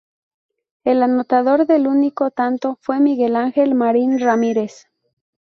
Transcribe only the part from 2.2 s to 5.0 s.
tanto fue Miguel Ángel Marin Ramírez.